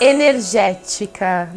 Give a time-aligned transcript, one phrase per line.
[0.00, 1.50] energética.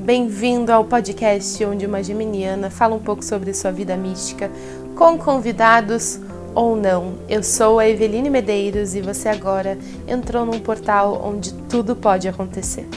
[0.00, 4.50] Bem-vindo ao podcast onde uma geminiana fala um pouco sobre sua vida mística,
[4.96, 6.18] com convidados
[6.54, 7.18] ou não.
[7.28, 9.76] Eu sou a Eveline Medeiros e você agora
[10.08, 12.88] entrou num portal onde tudo pode acontecer.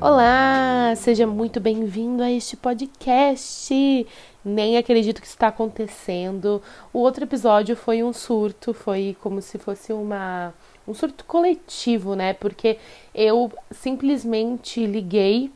[0.00, 4.04] Olá, seja muito bem-vindo a este podcast.
[4.44, 6.60] Nem acredito que está acontecendo.
[6.92, 10.52] O outro episódio foi um surto, foi como se fosse uma
[10.86, 12.32] um surto coletivo, né?
[12.32, 12.78] Porque
[13.14, 15.50] eu simplesmente liguei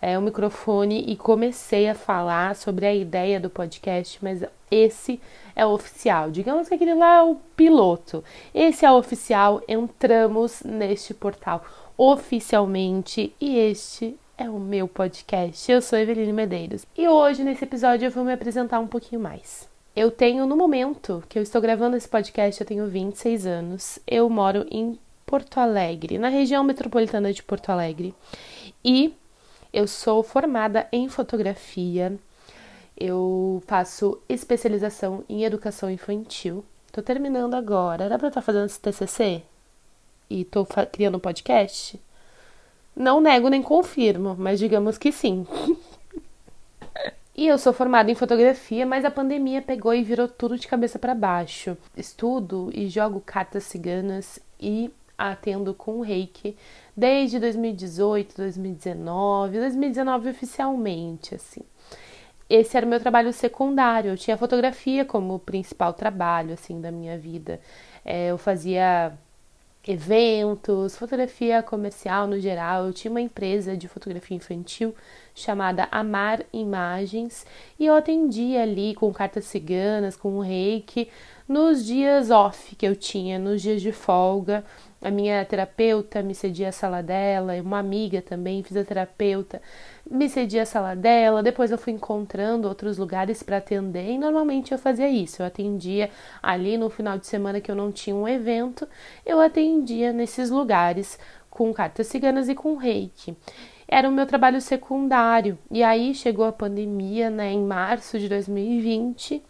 [0.00, 5.20] é, o microfone e comecei a falar sobre a ideia do podcast, mas esse
[5.54, 6.30] é o oficial.
[6.30, 8.22] Digamos que aquele lá é o piloto.
[8.54, 9.62] Esse é o oficial.
[9.68, 11.64] Entramos neste portal
[11.96, 15.70] oficialmente e este é o meu podcast.
[15.70, 19.75] Eu sou Eveline Medeiros e hoje nesse episódio eu vou me apresentar um pouquinho mais.
[19.96, 23.98] Eu tenho, no momento que eu estou gravando esse podcast, eu tenho 26 anos.
[24.06, 28.14] Eu moro em Porto Alegre, na região metropolitana de Porto Alegre.
[28.84, 29.14] E
[29.72, 32.14] eu sou formada em fotografia.
[32.94, 36.62] Eu faço especialização em educação infantil.
[36.92, 38.04] Tô terminando agora.
[38.04, 39.42] Era para estar fazendo esse TCC?
[40.28, 41.98] E tô criando um podcast?
[42.94, 45.46] Não nego nem confirmo, mas digamos que sim.
[47.36, 50.98] E eu sou formada em fotografia, mas a pandemia pegou e virou tudo de cabeça
[50.98, 51.76] para baixo.
[51.94, 56.56] Estudo e jogo cartas ciganas e atendo com reiki
[56.96, 61.60] desde 2018, 2019, 2019 oficialmente, assim.
[62.48, 64.12] Esse era o meu trabalho secundário.
[64.12, 67.60] Eu tinha fotografia como principal trabalho, assim, da minha vida.
[68.02, 69.12] É, eu fazia
[69.86, 72.86] eventos, fotografia comercial no geral.
[72.86, 74.94] Eu tinha uma empresa de fotografia infantil
[75.34, 77.46] chamada Amar Imagens
[77.78, 81.08] e eu atendia ali com cartas ciganas, com reiki,
[81.48, 84.64] nos dias off que eu tinha, nos dias de folga.
[85.00, 89.62] A minha terapeuta me cedia a sala dela, uma amiga também, fisioterapeuta,
[90.10, 91.42] me cedia a sala dela.
[91.42, 95.42] Depois eu fui encontrando outros lugares para atender e normalmente eu fazia isso.
[95.42, 96.10] Eu atendia
[96.42, 98.88] ali no final de semana que eu não tinha um evento,
[99.24, 101.18] eu atendia nesses lugares
[101.50, 103.36] com cartas ciganas e com reiki
[103.88, 105.56] era o meu trabalho secundário.
[105.70, 109.40] E aí chegou a pandemia, né, em março de 2020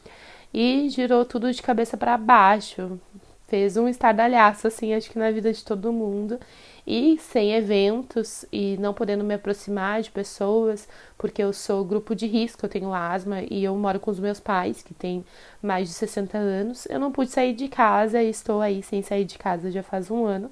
[0.56, 2.99] e girou tudo de cabeça para baixo.
[3.47, 6.41] Fez um estardalhaço assim, acho que na vida de todo mundo.
[6.87, 12.27] E sem eventos e não podendo me aproximar de pessoas, porque eu sou grupo de
[12.27, 15.22] risco, eu tenho asma e eu moro com os meus pais, que têm
[15.61, 16.87] mais de 60 anos.
[16.87, 20.11] Eu não pude sair de casa e estou aí sem sair de casa já faz
[20.11, 20.50] um ano.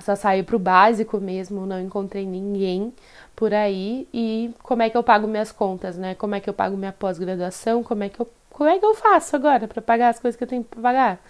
[0.00, 2.90] Só saí pro básico mesmo, não encontrei ninguém
[3.36, 4.08] por aí.
[4.14, 6.14] E como é que eu pago minhas contas, né?
[6.14, 7.82] Como é que eu pago minha pós-graduação?
[7.82, 10.44] Como é que eu como é que eu faço agora para pagar as coisas que
[10.44, 11.20] eu tenho para pagar?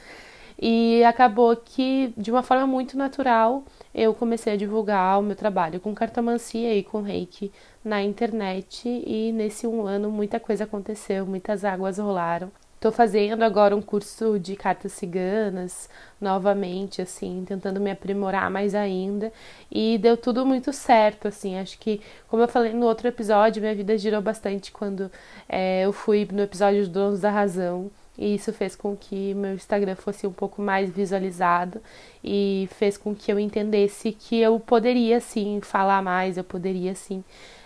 [0.61, 5.81] E acabou que, de uma forma muito natural, eu comecei a divulgar o meu trabalho
[5.81, 7.51] com cartomancia e com reiki
[7.85, 8.89] na internet.
[8.89, 12.51] E nesse um ano, muita coisa aconteceu, muitas águas rolaram.
[12.83, 15.89] Estou fazendo agora um curso de cartas ciganas,
[16.21, 19.33] novamente, assim, tentando me aprimorar mais ainda.
[19.71, 21.57] E deu tudo muito certo, assim.
[21.57, 25.09] Acho que, como eu falei no outro episódio, minha vida girou bastante quando
[25.49, 27.89] é, eu fui no episódio dos Donos da Razão.
[28.19, 31.81] E isso fez com que meu Instagram fosse um pouco mais visualizado
[32.23, 37.23] e fez com que eu entendesse que eu poderia sim falar mais, eu poderia sim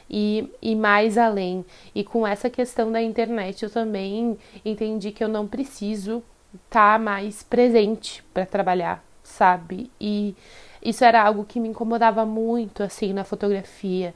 [0.09, 1.65] e, e mais além.
[1.95, 6.23] E com essa questão da internet, eu também entendi que eu não preciso
[6.55, 9.91] estar tá mais presente para trabalhar, sabe?
[10.01, 10.35] E
[10.83, 14.15] isso era algo que me incomodava muito, assim, na fotografia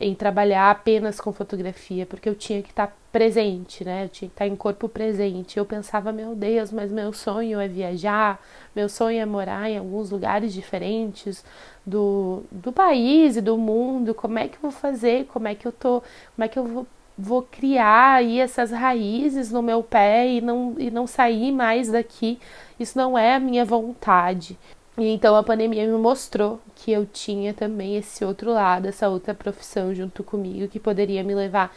[0.00, 4.04] em trabalhar apenas com fotografia, porque eu tinha que estar presente, né?
[4.04, 5.58] Eu tinha que estar em corpo presente.
[5.58, 8.40] Eu pensava, meu Deus, mas meu sonho é viajar,
[8.74, 11.44] meu sonho é morar em alguns lugares diferentes
[11.84, 14.14] do, do país e do mundo.
[14.14, 15.26] Como é que eu vou fazer?
[15.26, 16.02] Como é que eu tô?
[16.34, 16.86] Como é que eu vou,
[17.18, 22.38] vou criar aí essas raízes no meu pé e não, e não sair mais daqui?
[22.78, 24.58] Isso não é a minha vontade.
[24.98, 29.32] E então a pandemia me mostrou que eu tinha também esse outro lado, essa outra
[29.32, 31.74] profissão junto comigo que poderia me levar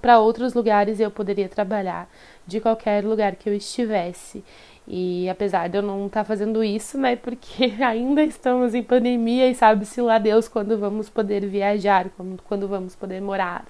[0.00, 2.08] para outros lugares e eu poderia trabalhar
[2.46, 4.44] de qualquer lugar que eu estivesse.
[4.86, 9.48] E apesar de eu não estar tá fazendo isso, né, porque ainda estamos em pandemia
[9.48, 12.10] e sabe-se lá Deus quando vamos poder viajar,
[12.46, 13.64] quando vamos poder morar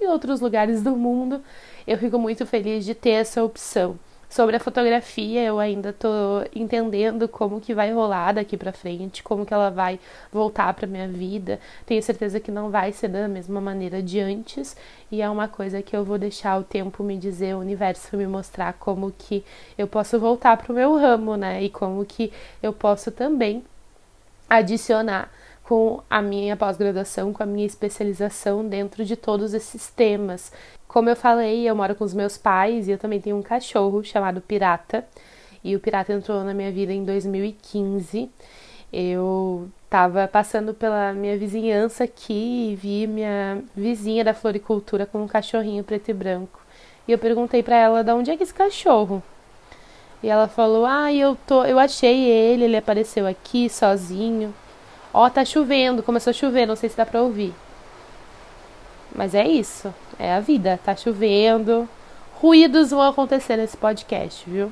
[0.00, 1.40] em outros lugares do mundo,
[1.86, 3.98] eu fico muito feliz de ter essa opção.
[4.28, 6.08] Sobre a fotografia, eu ainda tô
[6.54, 10.00] entendendo como que vai rolar daqui para frente, como que ela vai
[10.32, 11.60] voltar para minha vida.
[11.86, 14.76] Tenho certeza que não vai ser da mesma maneira de antes,
[15.10, 18.26] e é uma coisa que eu vou deixar o tempo me dizer, o universo me
[18.26, 19.44] mostrar como que
[19.78, 21.62] eu posso voltar pro meu ramo, né?
[21.62, 22.32] E como que
[22.62, 23.64] eu posso também
[24.50, 25.30] adicionar
[25.68, 30.52] com a minha pós-graduação, com a minha especialização dentro de todos esses temas.
[30.86, 34.02] Como eu falei, eu moro com os meus pais e eu também tenho um cachorro
[34.04, 35.04] chamado Pirata.
[35.64, 38.30] E o Pirata entrou na minha vida em 2015.
[38.92, 45.26] Eu estava passando pela minha vizinhança aqui e vi minha vizinha da floricultura com um
[45.26, 46.60] cachorrinho preto e branco.
[47.08, 49.20] E eu perguntei para ela de onde é que esse cachorro?
[50.22, 54.54] E ela falou: "Ah, eu tô, eu achei ele, ele apareceu aqui sozinho.
[55.18, 57.54] Ó, tá chovendo, começou a chover, não sei se dá para ouvir.
[59.14, 61.88] Mas é isso, é a vida, tá chovendo.
[62.34, 64.70] Ruídos vão acontecer nesse podcast, viu?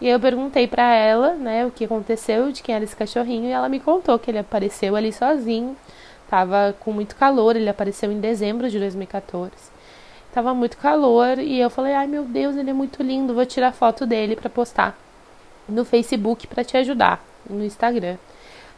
[0.00, 3.52] E eu perguntei para ela, né, o que aconteceu, de quem era esse cachorrinho, e
[3.52, 5.76] ela me contou que ele apareceu ali sozinho.
[6.30, 9.52] Tava com muito calor, ele apareceu em dezembro de 2014.
[10.32, 13.72] Tava muito calor e eu falei: "Ai, meu Deus, ele é muito lindo, vou tirar
[13.72, 14.98] foto dele para postar
[15.68, 18.16] no Facebook para te ajudar, no Instagram".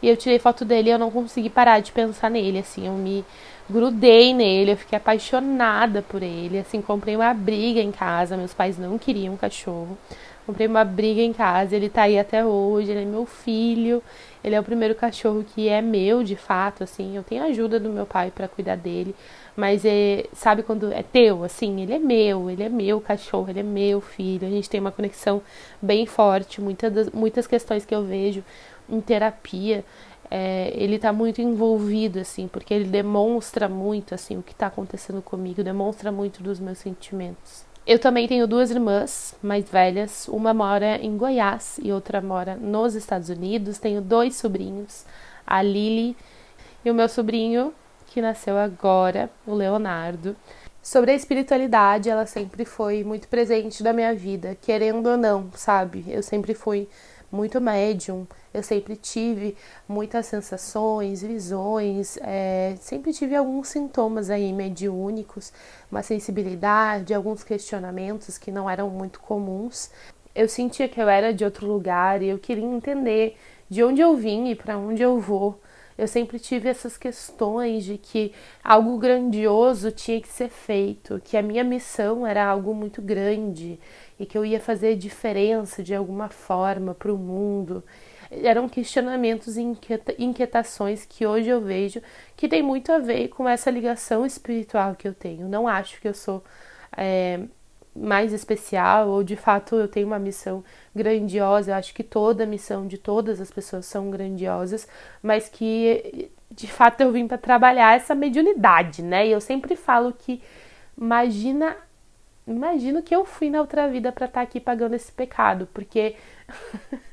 [0.01, 2.93] E eu tirei foto dele e eu não consegui parar de pensar nele, assim, eu
[2.93, 3.25] me
[3.69, 8.77] grudei nele, eu fiquei apaixonada por ele, assim, comprei uma briga em casa, meus pais
[8.77, 9.97] não queriam um cachorro.
[10.49, 14.01] Comprei uma briga em casa, ele tá aí até hoje, ele é meu filho.
[14.43, 17.15] Ele é o primeiro cachorro que é meu, de fato, assim.
[17.15, 19.13] Eu tenho a ajuda do meu pai para cuidar dele,
[19.55, 23.59] mas é, sabe quando é teu, assim, ele é meu, ele é meu cachorro, ele
[23.59, 24.47] é meu filho.
[24.47, 25.39] A gente tem uma conexão
[25.79, 28.43] bem forte, muitas muitas questões que eu vejo
[28.89, 29.83] em terapia,
[30.31, 35.21] é, ele tá muito envolvido, assim, porque ele demonstra muito, assim, o que tá acontecendo
[35.21, 37.65] comigo, demonstra muito dos meus sentimentos.
[37.87, 42.93] Eu também tenho duas irmãs mais velhas, uma mora em Goiás e outra mora nos
[42.93, 43.79] Estados Unidos.
[43.79, 45.05] Tenho dois sobrinhos,
[45.47, 46.15] a Lily
[46.85, 47.73] e o meu sobrinho
[48.05, 50.35] que nasceu agora, o Leonardo.
[50.83, 56.05] Sobre a espiritualidade, ela sempre foi muito presente na minha vida, querendo ou não, sabe?
[56.07, 56.87] Eu sempre fui
[57.31, 59.55] muito médium, eu sempre tive
[59.87, 65.53] muitas sensações, visões, é, sempre tive alguns sintomas aí mediúnicos,
[65.91, 69.91] uma sensibilidade, alguns questionamentos que não eram muito comuns.
[70.33, 73.37] Eu sentia que eu era de outro lugar e eu queria entender
[73.69, 75.59] de onde eu vim e para onde eu vou.
[75.99, 81.41] Eu sempre tive essas questões de que algo grandioso tinha que ser feito, que a
[81.41, 83.79] minha missão era algo muito grande
[84.19, 87.83] e que eu ia fazer diferença de alguma forma para o mundo
[88.31, 89.61] eram questionamentos e
[90.19, 92.01] inquietações que hoje eu vejo
[92.35, 95.47] que tem muito a ver com essa ligação espiritual que eu tenho.
[95.47, 96.43] Não acho que eu sou
[96.95, 97.39] é,
[97.99, 100.63] mais especial ou de fato eu tenho uma missão
[100.95, 101.71] grandiosa.
[101.71, 104.87] Eu acho que toda missão de todas as pessoas são grandiosas,
[105.21, 109.27] mas que de fato eu vim para trabalhar essa mediunidade, né?
[109.27, 110.41] E eu sempre falo que
[110.97, 111.75] imagina
[112.47, 116.15] imagino que eu fui na outra vida para estar tá aqui pagando esse pecado, porque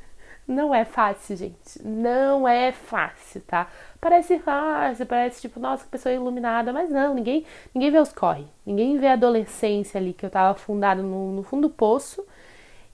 [0.46, 1.82] Não é fácil, gente.
[1.84, 3.68] Não é fácil, tá?
[4.00, 7.44] Parece fácil, parece tipo, nossa, que pessoa iluminada, mas não, ninguém,
[7.74, 8.44] ninguém vê os corre.
[8.64, 12.24] Ninguém vê a adolescência ali que eu tava afundada no, no fundo do poço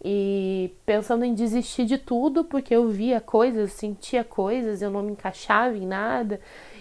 [0.05, 5.13] e pensando em desistir de tudo porque eu via coisas, sentia coisas, eu não me
[5.13, 6.41] encaixava em nada.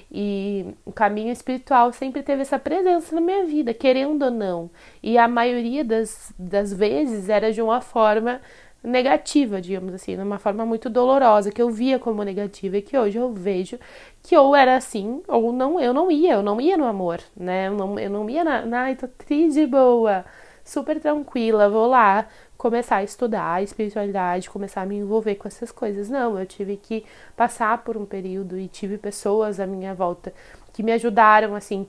[0.10, 4.70] E o caminho espiritual sempre teve essa presença na minha vida, querendo ou não.
[5.02, 8.42] E a maioria das, das vezes era de uma forma
[8.84, 12.98] negativa, digamos assim, de uma forma muito dolorosa, que eu via como negativa e que
[12.98, 13.78] hoje eu vejo
[14.24, 17.68] que ou era assim, ou não, eu não ia, eu não ia no amor, né?
[17.68, 20.26] Eu não, eu não ia na, ai, tô triste boa,
[20.64, 25.72] super tranquila, vou lá começar a estudar a espiritualidade, começar a me envolver com essas
[25.72, 26.10] coisas.
[26.10, 27.04] Não, eu tive que
[27.36, 30.34] passar por um período e tive pessoas à minha volta
[30.74, 31.88] que me ajudaram, assim,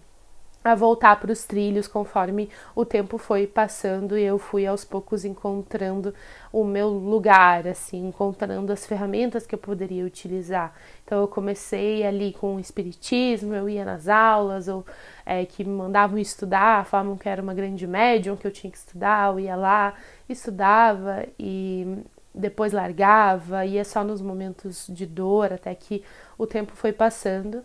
[0.64, 5.24] a voltar para os trilhos conforme o tempo foi passando e eu fui aos poucos
[5.24, 6.14] encontrando
[6.52, 10.74] o meu lugar, assim, encontrando as ferramentas que eu poderia utilizar.
[11.04, 14.84] Então eu comecei ali com o espiritismo, eu ia nas aulas, ou
[15.26, 18.78] é, que me mandavam estudar, falavam que era uma grande médium, que eu tinha que
[18.78, 19.94] estudar, eu ia lá,
[20.28, 21.98] estudava e
[22.34, 26.02] depois largava, ia só nos momentos de dor, até que
[26.38, 27.62] o tempo foi passando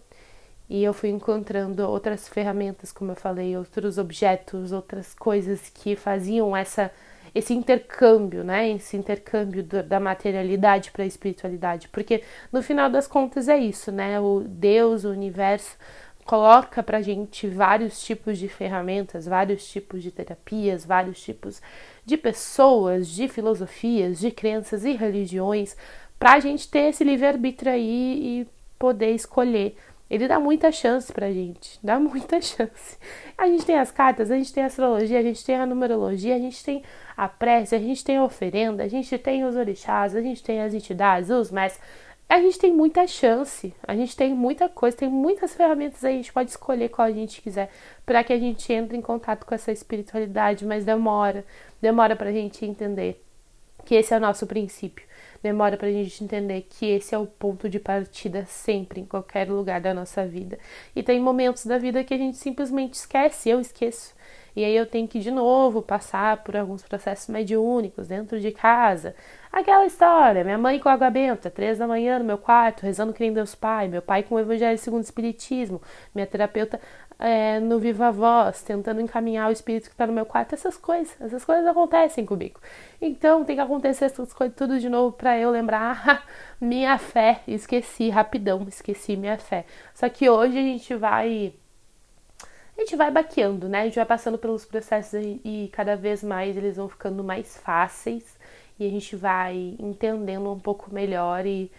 [0.70, 6.56] e eu fui encontrando outras ferramentas, como eu falei, outros objetos, outras coisas que faziam
[6.56, 6.92] essa
[7.36, 8.70] esse intercâmbio, né?
[8.72, 13.92] Esse intercâmbio do, da materialidade para a espiritualidade, porque no final das contas é isso,
[13.92, 14.20] né?
[14.20, 15.78] O Deus, o universo
[16.26, 21.62] coloca para gente vários tipos de ferramentas, vários tipos de terapias, vários tipos
[22.06, 25.78] de pessoas, de filosofias, de crenças e religiões,
[26.20, 28.48] para a gente ter esse livre arbítrio aí e
[28.78, 29.78] poder escolher
[30.10, 32.98] ele dá muita chance pra gente, dá muita chance.
[33.38, 36.36] A gente tem as cartas, a gente tem a astrologia, a gente tem a numerologia,
[36.36, 36.84] a gente tem
[37.16, 40.62] a prece, a gente tem a oferenda, a gente tem os orixás, a gente tem
[40.62, 41.84] as entidades, os mestres.
[42.30, 46.18] a gente tem muita chance, a gente tem muita coisa, tem muitas ferramentas aí, a
[46.18, 47.70] gente pode escolher qual a gente quiser
[48.06, 51.46] para que a gente entre em contato com essa espiritualidade, mas demora,
[51.82, 53.24] demora para a gente entender
[53.86, 55.06] que esse é o nosso princípio,
[55.42, 59.50] demora para a gente entender que esse é o ponto de partida sempre, em qualquer
[59.50, 60.58] lugar da nossa vida.
[60.96, 64.16] E tem momentos da vida que a gente simplesmente esquece, eu esqueço.
[64.58, 69.14] E aí eu tenho que de novo passar por alguns processos mediúnicos dentro de casa.
[69.52, 73.20] Aquela história, minha mãe com água benta, três da manhã no meu quarto, rezando que
[73.20, 75.80] nem Deus Pai, meu pai com o Evangelho segundo o Espiritismo,
[76.14, 76.82] minha terapeuta
[77.20, 81.16] é, no Viva Voz, tentando encaminhar o espírito que está no meu quarto, essas coisas,
[81.20, 82.60] essas coisas acontecem comigo.
[83.02, 86.26] Então tem que acontecer essas coisas tudo de novo para eu lembrar
[86.62, 89.66] minha fé, esqueci rapidão, esqueci minha fé.
[89.94, 91.54] Só que hoje a gente vai
[92.78, 93.82] a gente vai baqueando, né?
[93.82, 97.58] A gente vai passando pelos processos e, e cada vez mais eles vão ficando mais
[97.58, 98.38] fáceis
[98.80, 101.72] e a gente vai entendendo um pouco melhor e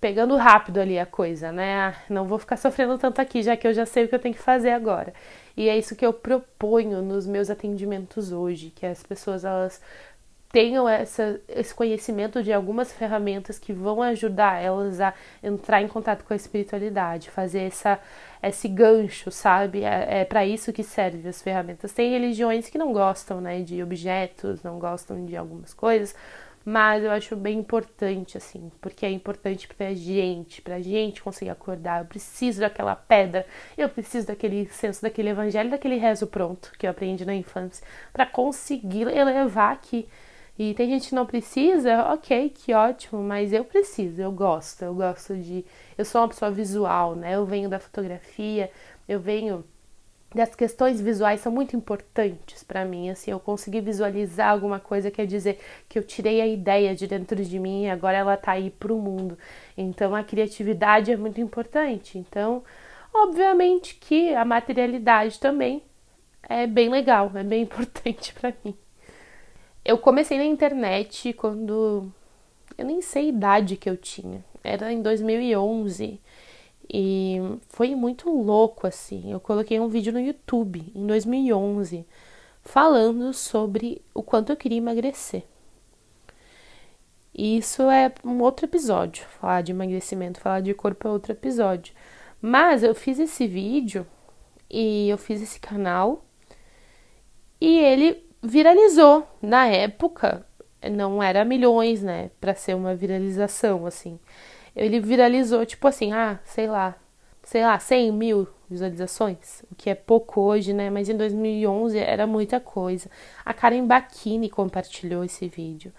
[0.00, 1.94] pegando rápido ali a coisa, né?
[2.08, 4.34] Não vou ficar sofrendo tanto aqui, já que eu já sei o que eu tenho
[4.34, 5.12] que fazer agora.
[5.56, 9.80] E é isso que eu proponho nos meus atendimentos hoje, que as pessoas elas
[10.50, 15.12] tenham essa, esse conhecimento de algumas ferramentas que vão ajudar elas a
[15.42, 18.00] entrar em contato com a espiritualidade, fazer essa,
[18.42, 19.82] esse gancho, sabe?
[19.84, 21.92] É, é para isso que servem as ferramentas.
[21.92, 26.14] Tem religiões que não gostam né, de objetos, não gostam de algumas coisas,
[26.68, 32.02] mas eu acho bem importante, assim, porque é importante pra gente, pra gente conseguir acordar.
[32.02, 33.46] Eu preciso daquela pedra,
[33.76, 38.26] eu preciso daquele senso, daquele evangelho, daquele rezo pronto que eu aprendi na infância, para
[38.26, 40.06] conseguir elevar aqui
[40.58, 44.92] e tem gente que não precisa, ok, que ótimo, mas eu preciso, eu gosto, eu
[44.92, 45.64] gosto de.
[45.96, 47.36] Eu sou uma pessoa visual, né?
[47.36, 48.70] Eu venho da fotografia,
[49.08, 49.64] eu venho
[50.34, 53.10] das questões visuais são muito importantes para mim.
[53.10, 55.58] Assim, eu consegui visualizar alguma coisa quer dizer
[55.88, 58.98] que eu tirei a ideia de dentro de mim e agora ela tá aí pro
[58.98, 59.38] mundo.
[59.76, 62.18] Então a criatividade é muito importante.
[62.18, 62.62] Então,
[63.12, 65.82] obviamente que a materialidade também
[66.48, 68.76] é bem legal, é bem importante para mim.
[69.84, 72.12] Eu comecei na internet quando.
[72.76, 74.44] Eu nem sei a idade que eu tinha.
[74.62, 76.20] Era em 2011.
[76.90, 79.30] E foi muito louco assim.
[79.30, 82.06] Eu coloquei um vídeo no YouTube em 2011
[82.62, 85.44] falando sobre o quanto eu queria emagrecer.
[87.34, 89.24] E isso é um outro episódio.
[89.40, 91.94] Falar de emagrecimento, falar de corpo é outro episódio.
[92.40, 94.06] Mas eu fiz esse vídeo
[94.70, 96.24] e eu fiz esse canal
[97.60, 99.26] e ele viralizou.
[99.42, 100.46] Na época,
[100.90, 104.18] não era milhões, né, para ser uma viralização, assim.
[104.78, 106.94] Ele viralizou, tipo assim, ah, sei lá,
[107.42, 112.26] sei lá, 100 mil visualizações, o que é pouco hoje, né, mas em 2011 era
[112.26, 113.10] muita coisa.
[113.44, 115.92] A Karen Bakini compartilhou esse vídeo.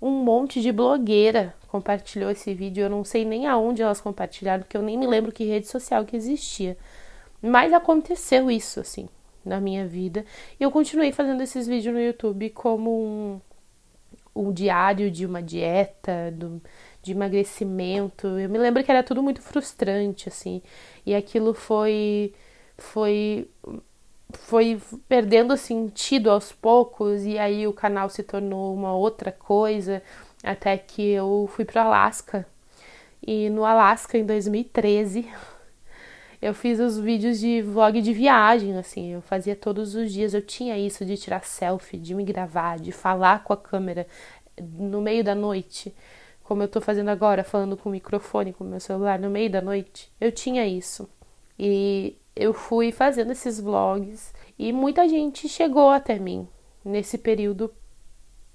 [0.00, 2.82] Um monte de blogueira compartilhou esse vídeo.
[2.82, 6.04] Eu não sei nem aonde elas compartilharam, porque eu nem me lembro que rede social
[6.04, 6.76] que existia.
[7.40, 9.08] Mas aconteceu isso, assim
[9.44, 10.24] na minha vida.
[10.58, 13.40] E eu continuei fazendo esses vídeos no YouTube como um,
[14.34, 16.60] um diário de uma dieta, do,
[17.02, 18.26] de emagrecimento.
[18.38, 20.62] Eu me lembro que era tudo muito frustrante, assim.
[21.04, 22.32] E aquilo foi.
[22.78, 23.48] Foi.
[24.34, 30.02] Foi perdendo sentido aos poucos, e aí o canal se tornou uma outra coisa,
[30.42, 32.46] até que eu fui para Alasca.
[33.24, 35.28] E no Alasca, em 2013,
[36.40, 40.40] eu fiz os vídeos de vlog de viagem, assim, eu fazia todos os dias, eu
[40.40, 44.06] tinha isso de tirar selfie, de me gravar, de falar com a câmera
[44.60, 45.94] no meio da noite,
[46.52, 49.48] como eu tô fazendo agora, falando com o microfone, com o meu celular no meio
[49.48, 50.12] da noite.
[50.20, 51.08] Eu tinha isso.
[51.58, 56.46] E eu fui fazendo esses vlogs e muita gente chegou até mim
[56.84, 57.72] nesse período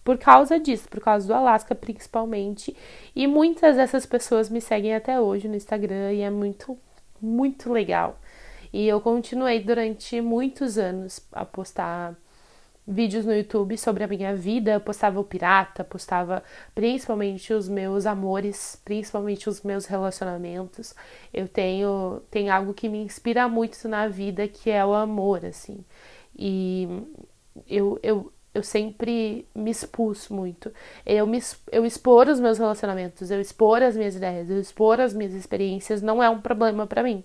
[0.03, 2.77] por causa disso, por causa do Alasca principalmente.
[3.15, 6.77] E muitas dessas pessoas me seguem até hoje no Instagram e é muito
[7.19, 8.19] muito legal.
[8.71, 12.15] E eu continuei durante muitos anos a postar
[12.87, 16.41] vídeos no YouTube sobre a minha vida, eu postava o pirata, postava
[16.73, 20.95] principalmente os meus amores, principalmente os meus relacionamentos.
[21.33, 25.83] Eu tenho tem algo que me inspira muito na vida, que é o amor, assim.
[26.37, 26.87] E
[27.67, 30.71] eu, eu, eu sempre me expus muito.
[31.05, 31.39] Eu, me,
[31.71, 36.01] eu expor os meus relacionamentos, eu expor as minhas ideias, eu expor as minhas experiências
[36.01, 37.23] não é um problema para mim.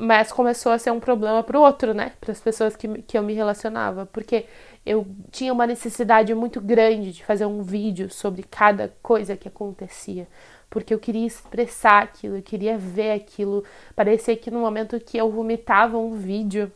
[0.00, 2.12] Mas começou a ser um problema pro outro, né?
[2.20, 4.06] Para as pessoas que, que eu me relacionava.
[4.06, 4.46] Porque
[4.84, 10.26] eu tinha uma necessidade muito grande de fazer um vídeo sobre cada coisa que acontecia.
[10.70, 13.62] Porque eu queria expressar aquilo, eu queria ver aquilo.
[13.94, 16.72] Parecia que no momento que eu vomitava um vídeo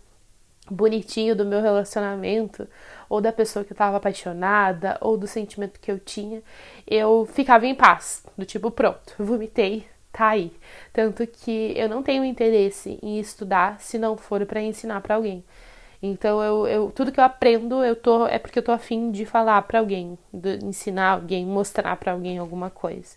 [0.71, 2.67] bonitinho do meu relacionamento,
[3.09, 6.43] ou da pessoa que eu tava apaixonada, ou do sentimento que eu tinha,
[6.87, 10.53] eu ficava em paz, do tipo, pronto, vomitei, tá aí.
[10.93, 15.45] Tanto que eu não tenho interesse em estudar se não for para ensinar para alguém.
[16.03, 19.25] Então eu, eu, tudo que eu aprendo eu tô é porque eu tô afim de
[19.27, 23.17] falar para alguém, de ensinar alguém, mostrar para alguém alguma coisa.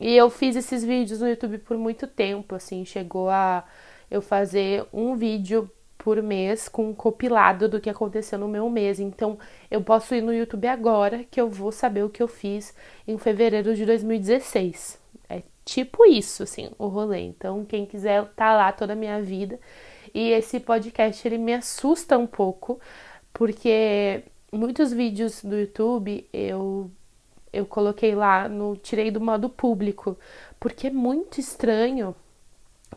[0.00, 3.64] E eu fiz esses vídeos no YouTube por muito tempo, assim, chegou a
[4.10, 9.00] eu fazer um vídeo por mês com um do que aconteceu no meu mês.
[9.00, 9.38] Então,
[9.70, 12.74] eu posso ir no YouTube agora que eu vou saber o que eu fiz
[13.06, 14.98] em fevereiro de 2016.
[15.68, 17.20] Tipo isso, assim, o rolê.
[17.20, 19.60] Então, quem quiser tá lá toda a minha vida.
[20.14, 22.80] E esse podcast ele me assusta um pouco,
[23.34, 26.90] porque muitos vídeos do YouTube eu
[27.52, 30.18] eu coloquei lá no tirei do modo público,
[30.58, 32.16] porque é muito estranho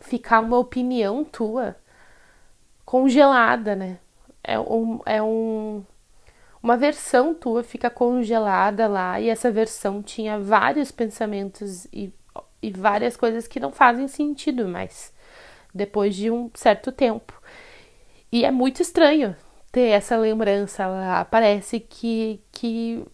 [0.00, 1.76] ficar uma opinião tua
[2.86, 3.98] congelada, né?
[4.42, 5.84] É, um, é um,
[6.62, 12.12] uma versão tua fica congelada lá e essa versão tinha vários pensamentos e,
[12.62, 15.12] e várias coisas que não fazem sentido mais
[15.74, 17.40] depois de um certo tempo.
[18.30, 19.34] E é muito estranho
[19.70, 21.24] ter essa lembrança lá.
[21.24, 23.04] Parece que, que,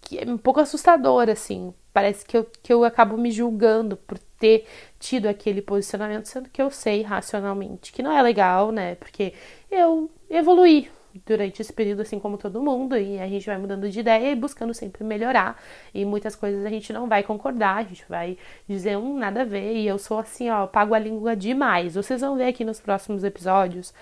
[0.00, 1.74] que é um pouco assustador, assim.
[1.92, 4.66] Parece que eu, que eu acabo me julgando por ter
[4.98, 8.94] tido aquele posicionamento, sendo que eu sei racionalmente que não é legal, né?
[8.94, 9.34] Porque
[9.70, 10.90] eu evoluí
[11.26, 14.34] durante esse período, assim como todo mundo, e a gente vai mudando de ideia e
[14.34, 15.60] buscando sempre melhorar.
[15.92, 18.38] E muitas coisas a gente não vai concordar, a gente vai
[18.68, 21.94] dizer um nada a ver, e eu sou assim, ó, pago a língua demais.
[21.94, 23.92] Vocês vão ver aqui nos próximos episódios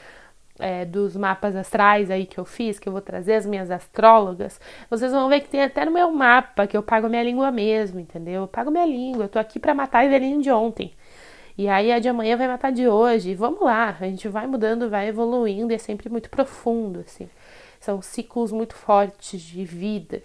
[0.60, 4.60] é, dos mapas astrais aí que eu fiz, que eu vou trazer as minhas astrólogas,
[4.88, 7.98] vocês vão ver que tem até no meu mapa que eu pago minha língua mesmo,
[7.98, 8.42] entendeu?
[8.42, 10.92] Eu pago minha língua, eu tô aqui para matar a velhinha de ontem.
[11.60, 13.34] E aí a de amanhã vai matar de hoje.
[13.34, 17.28] Vamos lá, a gente vai mudando, vai evoluindo e é sempre muito profundo, assim.
[17.78, 20.22] São ciclos muito fortes de vida.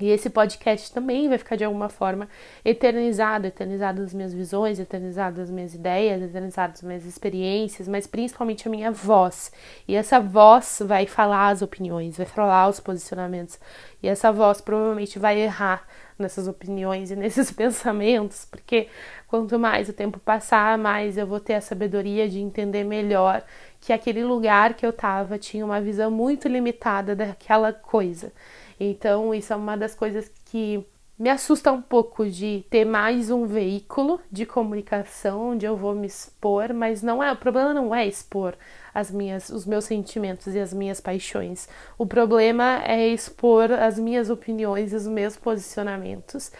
[0.00, 2.28] E esse podcast também vai ficar de alguma forma
[2.64, 8.66] eternizado, eternizado as minhas visões, eternizado as minhas ideias, eternizado as minhas experiências, mas principalmente
[8.66, 9.52] a minha voz.
[9.86, 13.58] E essa voz vai falar as opiniões, vai falar os posicionamentos.
[14.02, 15.86] E essa voz provavelmente vai errar
[16.20, 18.88] nessas opiniões e nesses pensamentos, porque
[19.26, 23.42] quanto mais o tempo passar, mais eu vou ter a sabedoria de entender melhor
[23.80, 28.32] que aquele lugar que eu tava tinha uma visão muito limitada daquela coisa.
[28.80, 30.82] Então, isso é uma das coisas que
[31.18, 36.06] me assusta um pouco de ter mais um veículo de comunicação onde eu vou me
[36.06, 38.56] expor, mas não é, o problema não é expor
[38.94, 41.68] as minhas, os meus sentimentos e as minhas paixões.
[41.98, 46.50] O problema é expor as minhas opiniões e os meus posicionamentos,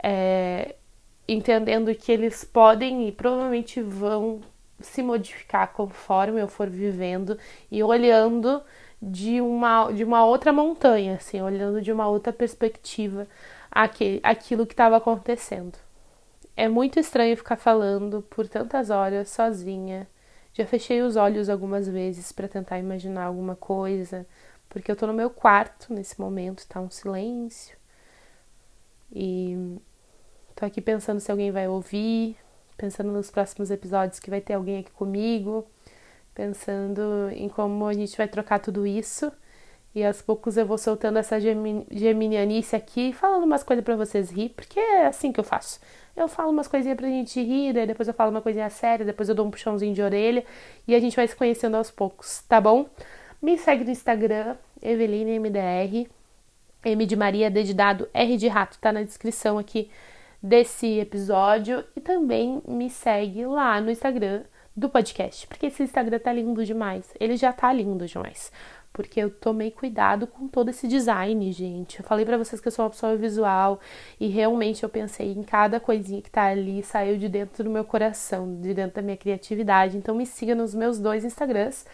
[0.00, 0.76] é,
[1.26, 4.42] entendendo que eles podem e provavelmente vão
[4.78, 7.36] se modificar conforme eu for vivendo
[7.68, 8.62] e olhando
[9.10, 13.26] de uma, de uma outra montanha, assim, olhando de uma outra perspectiva
[13.70, 15.76] aquele, aquilo que estava acontecendo.
[16.56, 20.08] É muito estranho ficar falando por tantas horas sozinha.
[20.54, 24.26] Já fechei os olhos algumas vezes para tentar imaginar alguma coisa,
[24.68, 27.76] porque eu tô no meu quarto nesse momento, tá um silêncio.
[29.12, 29.78] E
[30.54, 32.36] tô aqui pensando se alguém vai ouvir,
[32.76, 35.66] pensando nos próximos episódios que vai ter alguém aqui comigo
[36.34, 39.32] pensando em como a gente vai trocar tudo isso.
[39.94, 44.48] E aos poucos eu vou soltando essa geminianice aqui, falando umas coisas para vocês rir,
[44.50, 45.78] porque é assim que eu faço.
[46.16, 49.28] Eu falo umas coisinhas pra gente rir, daí depois eu falo uma coisinha séria, depois
[49.28, 50.44] eu dou um puxãozinho de orelha
[50.86, 52.86] e a gente vai se conhecendo aos poucos, tá bom?
[53.40, 56.08] Me segue no Instagram, EvelineMDR,
[56.84, 59.90] M de Maria, D de dado, R de rato, tá na descrição aqui
[60.42, 61.84] desse episódio.
[61.94, 64.42] E também me segue lá no Instagram,
[64.76, 67.12] do podcast, porque esse Instagram tá lindo demais.
[67.20, 68.50] Ele já tá lindo demais.
[68.92, 71.98] Porque eu tomei cuidado com todo esse design, gente.
[71.98, 73.80] Eu falei para vocês que eu sou uma pessoa visual
[74.20, 77.84] e realmente eu pensei em cada coisinha que tá ali, saiu de dentro do meu
[77.84, 79.96] coração, de dentro da minha criatividade.
[79.96, 81.84] Então me siga nos meus dois Instagrams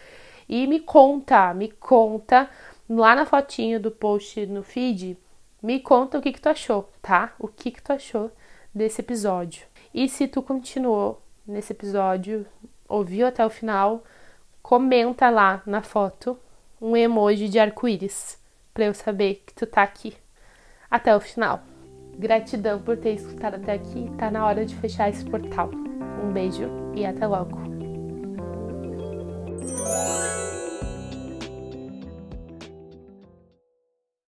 [0.47, 2.47] e me conta, me conta
[2.87, 5.17] lá na fotinho do post no feed,
[5.61, 7.33] me conta o que que tu achou, tá?
[7.39, 8.31] O que que tu achou
[8.73, 9.65] desse episódio.
[9.93, 12.45] E se tu continuou nesse episódio,
[12.91, 14.03] ouviu até o final,
[14.61, 16.37] comenta lá na foto
[16.81, 18.39] um emoji de arco-íris
[18.73, 20.15] para eu saber que tu tá aqui
[20.89, 21.61] até o final.
[22.17, 24.11] Gratidão por ter escutado até aqui.
[24.17, 25.71] Tá na hora de fechar esse portal.
[26.23, 27.70] Um beijo e até logo.